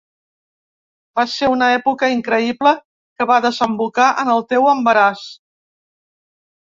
Va 1.19 1.25
ser 1.33 1.49
una 1.55 1.67
època 1.73 2.09
increïble 2.15 2.73
que 3.21 3.29
va 3.33 3.37
desembocar 3.47 4.09
en 4.25 4.33
el 4.37 4.43
teu 4.55 4.67
embaràs. 4.75 5.27